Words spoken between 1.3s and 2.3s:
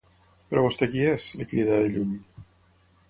—li crida de lluny—.